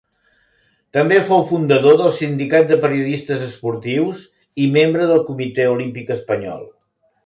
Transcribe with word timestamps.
També 0.97 1.19
fou 1.27 1.43
fundador 1.51 1.99
del 1.99 2.09
Sindicat 2.23 2.67
de 2.73 2.79
Periodistes 2.87 3.45
Esportius 3.51 4.27
i 4.65 4.69
membre 4.81 5.09
del 5.15 5.27
Comitè 5.33 5.73
Olímpic 5.79 6.15
Espanyol. 6.23 6.71